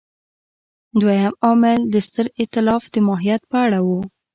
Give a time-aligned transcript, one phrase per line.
[0.99, 3.89] دویم عامل د ستر اېتلاف د ماهیت په اړه و.